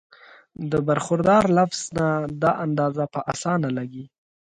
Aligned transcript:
د 0.71 0.73
برخوردار 0.87 1.43
لفظ 1.57 1.81
نه 1.97 2.07
دا 2.43 2.51
اندازه 2.65 3.03
پۀ 3.13 3.19
اسانه 3.33 3.69
لګي 3.77 4.05